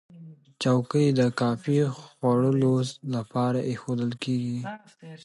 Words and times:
چوکۍ 0.61 1.05
د 1.19 1.21
کافي 1.41 1.77
خوړلو 1.95 2.73
لپاره 3.15 3.59
ایښودل 3.69 4.11
کېږي. 4.23 4.59